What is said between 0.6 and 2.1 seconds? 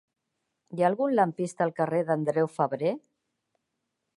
Hi ha algun lampista al carrer